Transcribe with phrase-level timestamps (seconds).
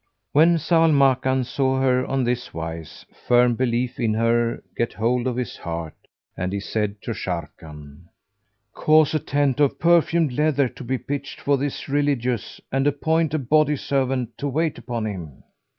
[0.31, 5.27] When Zau al Makan saw her on this wise, firm belief in her get hold
[5.27, 5.93] of his heart
[6.35, 8.05] and he said to Sharrkan,
[8.73, 13.37] "Cause a tent of perfumed leather to be pitched for this Religious, and appoint a
[13.37, 15.43] body servant to wait upon him."